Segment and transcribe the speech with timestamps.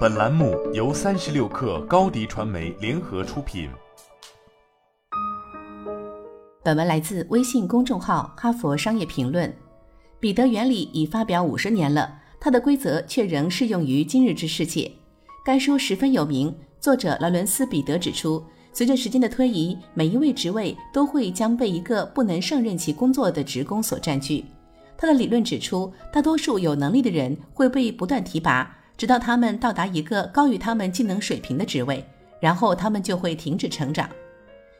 [0.00, 3.70] 本栏目由三十六氪高低传媒联合出品。
[6.62, 9.48] 本文来自微信公众号《哈佛商业评论》。
[10.18, 14.90] 彼得原理已发表五十年了，它的规则却仍适用于今日之世界。
[15.44, 18.44] 该书十分有名，作者劳伦斯·彼得指出，
[18.74, 24.44] 随着时间的推移，每一位职位都会将被一个不能胜任其工作的职工所占据。
[24.98, 32.04] 他的理论指出，大多数有能力的人会被不断提拔，直到他们到达一个高于他们技能水平的职位，
[32.38, 34.06] 然后他们就会停止成长。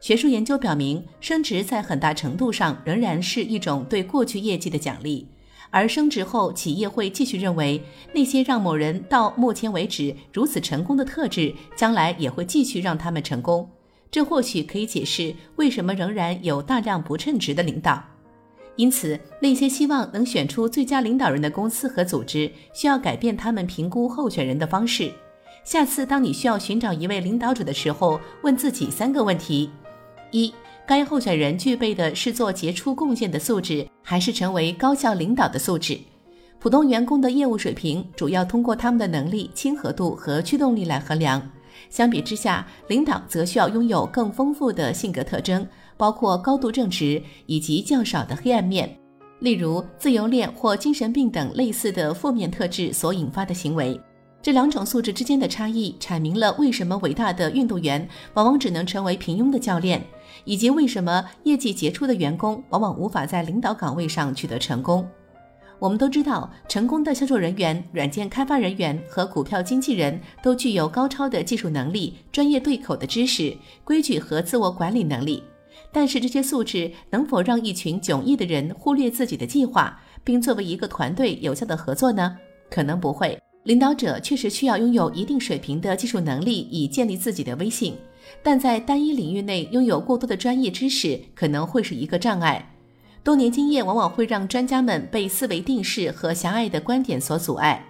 [0.00, 5.28] 学术研究表明，升职在很大程度上仍然是一种对过去业绩的奖励，
[5.68, 7.78] 而升职后，企业会继续认为
[8.14, 13.68] 那些让某人到目前为止如此成功的特质，将来也会继续让他们成功。
[14.10, 18.02] 这或许可以解释为什么仍然有大量不称职的领导。
[18.76, 25.10] 因此，那些希望能选出最佳领导人的公司和组织，需要改变他们评估候选人的方式。
[25.64, 29.70] 下次当你需要寻找一位领导者的时候，问自己三个问题：
[30.30, 30.52] 一、
[30.86, 35.98] 该候选人具备的是做杰出贡献的素质，还是成为高效领导的素质？
[36.58, 41.40] 普通员工的业务水平主要通过他们的能力、亲和度和驱动力来衡量。
[41.90, 45.66] 相比之下，领导则需要拥有更丰富的性格特征。
[45.96, 48.94] 包括高度正直以及较少的黑暗面，
[49.40, 54.00] 例如自由恋或精神病等类似的负面特质所引发的行为。
[54.42, 60.00] 这两种素质之间的差异，阐明了为什么伟大的运动员往往只能成为平庸的教练，
[60.44, 65.04] 以及为什么业绩杰出的员工往往无法在领导岗位上取得成功。
[65.78, 73.54] 我们都知道，成功的销售人员、软件开发人员和股票经纪人都具有高超的技术能力、专业对口的知识、
[73.84, 75.42] 规矩和自我管理能力。
[75.92, 82.36] 但是这些素质能否让一群迥异的人忽略自己的计划，并作为一个团队有效的合作呢？
[82.70, 83.38] 可能不会。
[83.64, 87.96] 领导者确实需要拥有一定水平的技术能力以建立自己的威信，
[88.42, 92.74] 但在单一领域内拥有过多的专业知识可能会是一个障碍。
[93.24, 97.84] 多年经验往往会让专家们被思维定式和狭隘的观点所阻碍。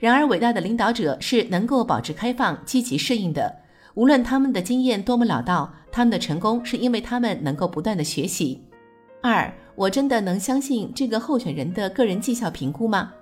[0.00, 3.61] 然而，伟大的领导者是能够保持开放、积极适应的。
[3.94, 8.60] 无论他们的经验多么老道，他们的成功是因为他们能够不断的学习。
[9.20, 13.12] 二，我真的能相信这个候选人的个人绩效评估吗？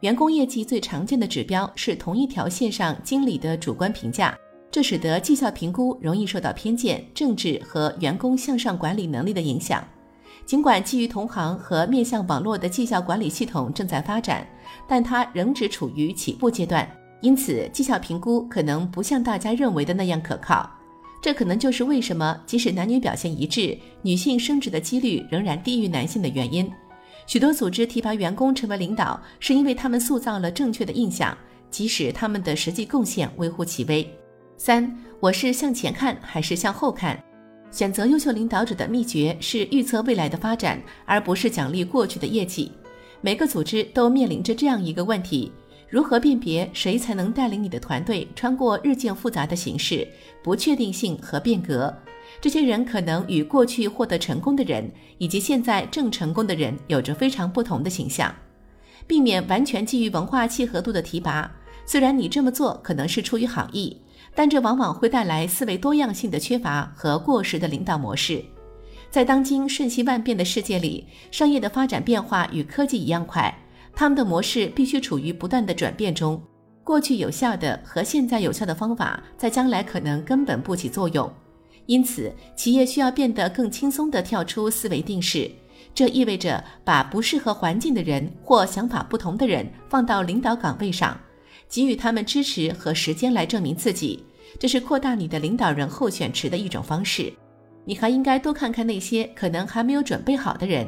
[0.00, 4.36] 员工业绩最常见的指标是同一条线上经理的主观评价，
[4.70, 9.82] 这使得绩效评估容易受到偏见、政治和员工向上管理能力的影响。
[10.44, 14.46] 尽管基于同行和面向网络的绩效管理系统正在发展，
[14.86, 16.88] 但它仍只处于起步阶段。
[17.20, 20.70] 因此，绩效评估可能不像大家认为的那样可靠。
[21.22, 26.70] 这可能就是为什么即使男女表现一致，女性升职的几率仍然低于男性的原因。
[27.26, 31.36] 许多组织提拔员工成为领导，是因为他们塑造了正确的印象，
[31.70, 34.08] 即使他们的实际贡献微乎其微。
[34.56, 37.20] 三，我是向前看还是向后看？
[37.72, 42.70] 选择优秀领导者的秘诀是预测未来的发展，而不是奖励过去的业绩。
[43.20, 45.50] 每个组织都面临着这样一个问题。
[45.88, 50.06] 如何辨别谁才能带领你的团队穿过日渐复杂的形势、
[50.42, 51.94] 不确定性和变革？
[52.40, 58.34] 这些人可能与过去获得成功的人以及现在正成功的人有着非常不同的形象。
[59.06, 61.48] 避免完全基于文化契合度的提拔，
[61.86, 63.96] 虽然你这么做可能是出于好意，
[64.34, 68.44] 但这往往会带来思维多样性的缺乏和过时的领导模式。
[69.08, 73.56] 在当今瞬息万变的世界里，商业的发展变化与科技一样快。
[73.96, 76.40] 他们的模式必须处于不断的转变中，
[76.84, 81.32] 过去有效的和现在有效的方法，在将来可能根本不起作用。
[81.86, 85.50] 因此，企业需要变得更轻松地跳出思维定式。
[85.94, 91.18] 这意味着把不适合环境的人或想法不同的人放到领导岗位上，
[91.66, 94.22] 给予他们支持和时间来证明自己。
[94.60, 97.32] 这是扩大你的领导人候选池的一种方式。
[97.86, 100.86] 你还应该多看看那些可能还没有准备好的人。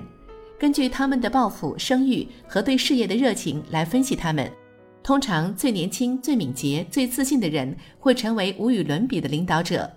[0.58, 4.50] 根据他们的抱负、声誉和对事业的热情来分析他们。
[5.04, 9.88] 通常，最年轻、最敏捷、最自信的人会成为无与伦比的领导者，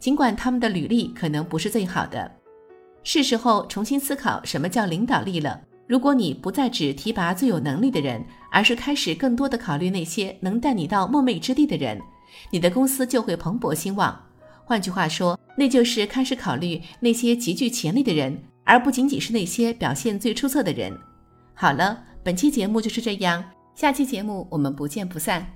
[0.00, 2.30] 尽管他们的履历可能不是最好的。
[3.04, 5.60] 是时候重新思考什么叫领导力了。
[5.86, 11.98] 如果你不再只提拔最有能力的人，而是开始更多的考虑那些能带你到梦寐之地的人，
[12.50, 14.24] 你的公司就会蓬勃兴旺。
[14.64, 18.42] 换句话说，那就是开始考虑那些极具潜力的人。
[18.68, 20.94] 而不仅仅是那些表现最出色的人。
[21.54, 23.42] 好了，本期节目就是这样，
[23.74, 25.54] 下期节目我们不见不散。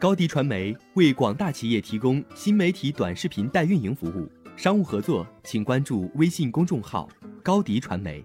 [0.00, 4.26] 高迪传媒为广大企业提供新媒体短视频代运营服务，
[4.56, 7.06] 商务合作请关注微信公众号
[7.42, 8.24] 高迪传媒。